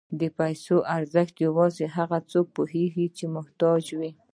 د 0.19 0.21
پیسو 0.37 0.75
ارزښت 0.95 1.35
یوازې 1.47 1.85
هغه 1.97 2.17
څوک 2.31 2.45
پوهېږي 2.55 3.07
چې 3.17 3.25
محتاج 3.35 3.83
وي. 3.99 4.11